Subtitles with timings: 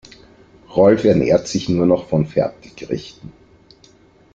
[0.75, 3.31] Rolf ernährt sich nur noch von Fertiggerichten.